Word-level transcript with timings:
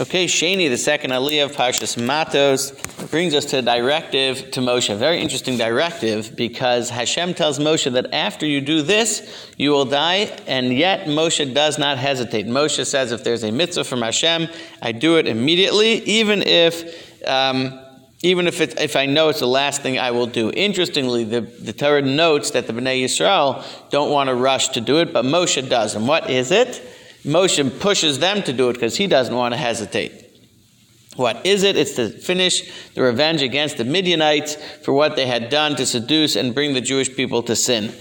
Okay, 0.00 0.24
Shani, 0.24 0.70
the 0.70 0.78
second 0.78 1.10
Aliyah 1.10 1.44
of 1.44 1.52
Parshas 1.52 2.02
Matos, 2.02 2.70
brings 3.10 3.34
us 3.34 3.44
to 3.44 3.58
a 3.58 3.62
directive 3.62 4.50
to 4.52 4.60
Moshe. 4.60 4.96
Very 4.96 5.20
interesting 5.20 5.58
directive 5.58 6.34
because 6.36 6.88
Hashem 6.88 7.34
tells 7.34 7.58
Moshe 7.58 7.92
that 7.92 8.14
after 8.14 8.46
you 8.46 8.62
do 8.62 8.80
this, 8.80 9.52
you 9.58 9.72
will 9.72 9.84
die, 9.84 10.34
and 10.46 10.72
yet 10.72 11.06
Moshe 11.06 11.52
does 11.52 11.78
not 11.78 11.98
hesitate. 11.98 12.46
Moshe 12.46 12.86
says, 12.86 13.12
if 13.12 13.24
there's 13.24 13.44
a 13.44 13.52
mitzvah 13.52 13.84
from 13.84 14.00
Hashem, 14.00 14.48
I 14.80 14.92
do 14.92 15.18
it 15.18 15.26
immediately, 15.26 16.02
even 16.04 16.42
if. 16.42 17.28
Um, 17.28 17.78
even 18.22 18.46
if, 18.46 18.60
it, 18.60 18.78
if 18.78 18.96
I 18.96 19.06
know 19.06 19.30
it's 19.30 19.40
the 19.40 19.46
last 19.46 19.80
thing 19.80 19.98
I 19.98 20.10
will 20.10 20.26
do. 20.26 20.50
Interestingly, 20.50 21.24
the, 21.24 21.40
the 21.40 21.72
Torah 21.72 22.02
notes 22.02 22.50
that 22.50 22.66
the 22.66 22.74
Bnei 22.74 23.02
Yisrael 23.02 23.64
don't 23.88 24.10
want 24.10 24.28
to 24.28 24.34
rush 24.34 24.68
to 24.68 24.82
do 24.82 24.98
it, 24.98 25.10
but 25.14 25.24
Moshe 25.24 25.66
does. 25.70 25.94
And 25.94 26.06
what 26.06 26.28
is 26.28 26.50
it? 26.50 26.82
Moshe 27.24 27.80
pushes 27.80 28.18
them 28.18 28.42
to 28.42 28.52
do 28.52 28.70
it 28.70 28.74
because 28.74 28.96
he 28.96 29.06
doesn't 29.06 29.34
want 29.34 29.52
to 29.52 29.58
hesitate. 29.58 30.26
What 31.16 31.44
is 31.44 31.64
it? 31.64 31.76
It's 31.76 31.96
to 31.96 32.08
finish 32.08 32.70
the 32.94 33.02
revenge 33.02 33.42
against 33.42 33.76
the 33.76 33.84
Midianites 33.84 34.54
for 34.84 34.92
what 34.92 35.16
they 35.16 35.26
had 35.26 35.50
done 35.50 35.76
to 35.76 35.84
seduce 35.84 36.36
and 36.36 36.54
bring 36.54 36.72
the 36.72 36.80
Jewish 36.80 37.14
people 37.14 37.42
to 37.42 37.56
sin. 37.56 37.92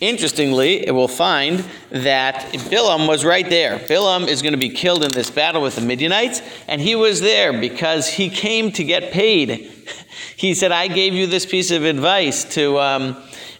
Interestingly, 0.00 0.86
it 0.86 0.92
will 0.92 1.08
find 1.08 1.64
that 1.90 2.52
Bilam 2.52 3.08
was 3.08 3.24
right 3.24 3.48
there. 3.48 3.80
Bilam 3.80 4.28
is 4.28 4.42
going 4.42 4.52
to 4.52 4.58
be 4.58 4.68
killed 4.68 5.02
in 5.02 5.10
this 5.10 5.28
battle 5.28 5.60
with 5.60 5.74
the 5.74 5.80
Midianites, 5.80 6.40
and 6.68 6.80
he 6.80 6.94
was 6.94 7.20
there 7.20 7.58
because 7.58 8.06
he 8.06 8.30
came 8.30 8.70
to 8.72 8.84
get 8.84 9.10
paid. 9.10 9.72
He 10.38 10.54
said, 10.54 10.70
I 10.70 10.86
gave 10.86 11.14
you 11.14 11.26
this 11.26 11.44
piece 11.44 11.72
of 11.72 11.82
advice 11.82 12.44
to. 12.54 12.78
Um, 12.78 13.16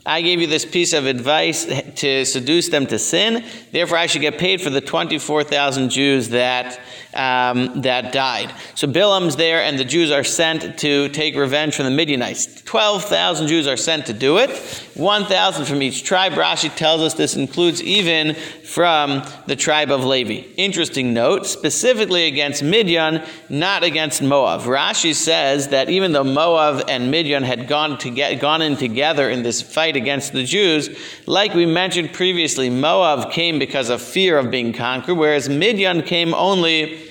I 0.06 0.22
gave 0.22 0.40
you 0.40 0.46
this 0.46 0.64
piece 0.64 0.92
of 0.92 1.06
advice 1.06 1.66
to 1.96 2.24
seduce 2.24 2.68
them 2.68 2.86
to 2.86 3.00
sin. 3.00 3.44
Therefore, 3.72 3.98
I 3.98 4.06
should 4.06 4.22
get 4.22 4.38
paid 4.38 4.62
for 4.62 4.70
the 4.70 4.80
24,000 4.80 5.90
Jews 5.90 6.28
that 6.30 6.80
um, 7.14 7.82
that 7.82 8.12
died. 8.12 8.54
So 8.74 8.86
Bilam's 8.86 9.36
there, 9.36 9.60
and 9.62 9.78
the 9.78 9.84
Jews 9.84 10.10
are 10.10 10.24
sent 10.24 10.78
to 10.78 11.08
take 11.08 11.34
revenge 11.34 11.74
from 11.74 11.86
the 11.86 11.90
Midianites. 11.90 12.62
12,000 12.62 13.48
Jews 13.48 13.66
are 13.66 13.76
sent 13.76 14.06
to 14.06 14.12
do 14.12 14.38
it, 14.38 14.50
1,000 14.94 15.64
from 15.64 15.82
each 15.82 16.04
tribe. 16.04 16.32
Rashi 16.32 16.74
tells 16.74 17.00
us 17.00 17.14
this 17.14 17.36
includes 17.36 17.82
even 17.82 18.34
from 18.34 19.22
the 19.46 19.56
tribe 19.56 19.90
of 19.90 20.04
Levi. 20.04 20.46
Interesting 20.56 21.12
note, 21.12 21.46
specifically 21.46 22.26
against 22.26 22.62
Midian, 22.62 23.24
not 23.48 23.82
against 23.82 24.22
Moab. 24.22 24.62
Rashi 24.62 25.14
says 25.14 25.68
that 25.68 25.88
even 25.88 26.12
though 26.12 26.24
Moab 26.24 26.67
and 26.88 27.10
Midian 27.10 27.42
had 27.42 27.68
gone, 27.68 27.98
to 27.98 28.10
get, 28.10 28.40
gone 28.40 28.62
in 28.62 28.76
together 28.76 29.28
in 29.28 29.42
this 29.42 29.62
fight 29.62 29.96
against 29.96 30.32
the 30.32 30.44
Jews, 30.44 30.90
like 31.26 31.54
we 31.54 31.66
mentioned 31.66 32.12
previously, 32.12 32.70
Moab 32.70 33.32
came 33.32 33.58
because 33.58 33.88
of 33.88 34.00
fear 34.00 34.38
of 34.38 34.50
being 34.50 34.72
conquered, 34.72 35.14
whereas 35.14 35.48
Midian 35.48 36.02
came 36.02 36.34
only 36.34 37.02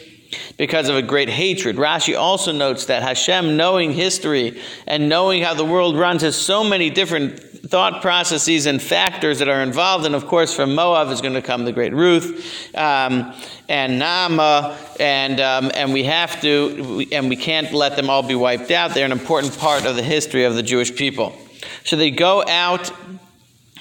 because 0.57 0.89
of 0.89 0.95
a 0.95 1.01
great 1.01 1.29
hatred. 1.29 1.77
Rashi 1.77 2.17
also 2.17 2.51
notes 2.51 2.85
that 2.85 3.03
Hashem, 3.03 3.57
knowing 3.57 3.93
history 3.93 4.59
and 4.85 5.09
knowing 5.09 5.41
how 5.41 5.53
the 5.53 5.65
world 5.65 5.97
runs, 5.97 6.21
has 6.21 6.35
so 6.35 6.63
many 6.63 6.89
different 6.89 7.56
thought 7.65 8.01
processes 8.01 8.65
and 8.65 8.81
factors 8.81 9.39
that 9.39 9.49
are 9.49 9.61
involved. 9.61 10.05
And 10.05 10.15
of 10.15 10.27
course, 10.27 10.53
from 10.53 10.75
Moab 10.75 11.09
is 11.09 11.21
going 11.21 11.33
to 11.33 11.41
come 11.41 11.65
the 11.65 11.71
great 11.71 11.93
Ruth 11.93 12.75
um, 12.75 13.33
and 13.69 14.01
Naamah, 14.01 14.99
and 14.99 15.39
um, 15.39 15.71
and 15.73 15.93
we 15.93 16.03
have 16.03 16.39
to, 16.41 17.05
and 17.11 17.29
we 17.29 17.35
can't 17.35 17.73
let 17.73 17.95
them 17.95 18.09
all 18.09 18.23
be 18.23 18.35
wiped 18.35 18.71
out. 18.71 18.93
They're 18.93 19.05
an 19.05 19.11
important 19.11 19.57
part 19.57 19.85
of 19.85 19.95
the 19.95 20.03
history 20.03 20.45
of 20.45 20.55
the 20.55 20.63
Jewish 20.63 20.95
people. 20.95 21.35
So 21.83 21.95
they 21.95 22.11
go 22.11 22.45
out 22.47 22.91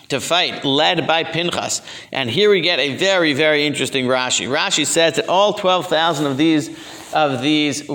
to 0.09 0.21
fight, 0.21 0.65
led 0.65 1.07
by 1.07 1.25
Pinchas. 1.25 1.83
And 2.13 2.31
here 2.31 2.51
we 2.51 2.61
get 2.61 2.79
a 2.79 2.97
very, 2.97 3.33
very 3.33 3.67
interesting 3.67 4.07
Rashi. 4.07 4.49
Rashi 4.49 4.87
says 4.87 5.17
that 5.17 5.29
all 5.29 5.55
12,000 5.55 6.27
of 6.27 6.37
these, 6.37 6.69
of 7.13 7.43
these 7.43 7.89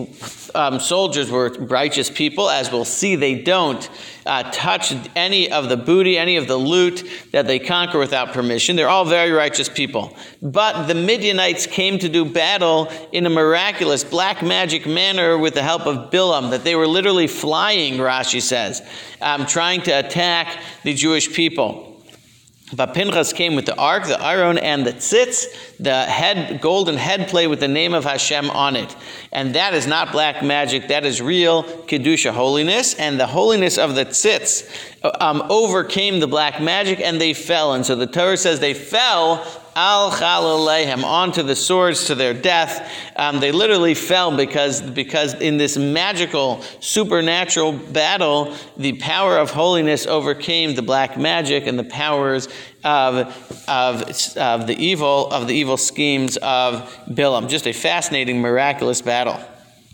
um, 0.56 0.80
soldiers 0.80 1.32
were 1.32 1.50
righteous 1.59 2.09
people. 2.09 2.50
As 2.50 2.72
we'll 2.72 2.86
see, 2.86 3.16
they 3.16 3.42
don't 3.42 3.89
uh, 4.26 4.44
touch 4.52 4.94
any 5.16 5.52
of 5.52 5.70
the 5.70 5.78
booty, 5.78 6.17
any 6.17 6.38
of 6.38 6.48
the 6.48 6.58
loot 6.58 7.08
that 7.32 7.48
they 7.48 7.60
conquer 7.60 7.98
without 7.98 8.33
permission. 8.33 8.76
They're 8.76 8.89
all 8.89 9.05
very 9.05 9.32
righteous 9.32 9.70
people. 9.70 10.16
But 10.42 10.88
the 10.88 10.95
Midianites 10.95 11.66
came 11.66 11.99
to 11.99 12.10
do 12.10 12.26
battle 12.26 12.92
in 13.11 13.26
a 13.26 13.30
miraculous 13.30 14.04
black 14.04 14.43
magic 14.43 14.86
manner 14.86 15.38
with 15.38 15.54
the 15.54 15.64
help 15.64 15.86
of 15.88 16.11
Bilam, 16.11 16.52
that 16.52 16.64
they 16.64 16.76
were 16.76 16.88
literally 16.88 17.28
flying, 17.28 17.95
Rashi 17.95 18.42
says, 18.42 18.82
um, 19.22 19.45
trying 19.45 19.82
to 19.83 19.92
attack 19.92 20.61
the 20.83 20.93
Jewish 20.93 21.33
people. 21.33 21.91
But 22.73 22.93
Pinchas 22.93 23.33
came 23.33 23.55
with 23.55 23.65
the 23.65 23.76
ark, 23.76 24.05
the 24.05 24.23
aron, 24.23 24.58
and 24.58 24.86
the 24.86 24.93
tzitz, 24.93 25.45
the 25.77 26.04
head, 26.04 26.61
golden 26.61 26.95
head 26.95 27.27
plate 27.27 27.48
with 27.48 27.59
the 27.59 27.67
name 27.67 27.93
of 27.93 28.05
Hashem 28.05 28.49
on 28.49 28.76
it. 28.76 28.95
And 29.32 29.55
that 29.55 29.73
is 29.73 29.87
not 29.87 30.11
black 30.11 30.42
magic, 30.43 30.87
that 30.87 31.05
is 31.05 31.21
real 31.21 31.64
Kedusha 31.64 32.31
holiness. 32.31 32.93
And 32.95 33.20
the 33.20 33.27
holiness 33.27 33.77
of 33.77 33.95
the 33.95 34.05
tzitz 34.05 34.70
um, 35.04 35.44
overcame 35.50 36.20
the 36.20 36.28
black 36.28 36.62
magic 36.62 37.00
and 37.00 37.20
they 37.20 37.34
fell. 37.34 37.73
And 37.73 37.86
so 37.86 37.95
the 37.95 38.08
Torah 38.08 38.38
says 38.38 38.60
they 38.60 38.73
fell 38.73 39.45
al 39.76 40.12
chalalehem 40.12 41.04
onto 41.04 41.42
the 41.44 41.56
swords 41.56 42.06
to 42.06 42.16
their 42.16 42.34
death. 42.34 42.92
Um, 43.16 43.40
they 43.40 43.52
literally 43.52 43.95
fell 43.95 44.36
because, 44.36 44.82
because 44.82 45.34
in 45.36 45.58
this 45.58 45.78
magical, 45.78 46.61
supernatural 46.82 47.72
battle, 47.72 48.56
the 48.78 48.94
power 48.94 49.38
of 49.38 49.50
holiness 49.50 50.06
overcame 50.06 50.76
the 50.76 50.82
black 50.82 51.17
magic 51.17 51.66
and 51.66 51.80
the 51.80 51.84
powers 51.84 52.48
of, 52.84 53.16
of, 53.67 54.38
of 54.38 54.67
the 54.67 54.76
evil 54.78 55.32
of 55.32 55.48
the 55.48 55.56
evil 55.56 55.78
schemes 55.78 56.38
of 56.38 56.94
Bilam. 57.08 57.50
Just 57.50 57.66
a 57.66 57.73
fascinating, 57.73 58.42
miraculous 58.42 59.02
battle. 59.02 59.40